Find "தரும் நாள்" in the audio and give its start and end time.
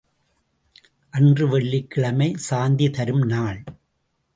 2.89-3.63